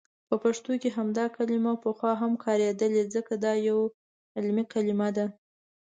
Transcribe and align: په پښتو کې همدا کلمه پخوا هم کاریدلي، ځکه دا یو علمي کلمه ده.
په 0.27 0.35
پښتو 0.43 0.71
کې 0.81 0.89
همدا 0.97 1.25
کلمه 1.35 1.73
پخوا 1.83 2.11
هم 2.21 2.31
کاریدلي، 2.43 3.03
ځکه 3.15 3.33
دا 3.45 3.53
یو 3.67 3.79
علمي 4.37 4.63
کلمه 4.73 5.09
ده. 5.17 5.25